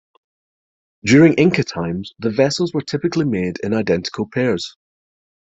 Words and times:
During 1.05 1.35
Inca 1.35 1.63
times, 1.63 2.15
the 2.17 2.31
vessels 2.31 2.73
were 2.73 2.81
typically 2.81 3.25
made 3.25 3.59
in 3.63 3.71
identical 3.75 4.27
pairs. 4.27 4.75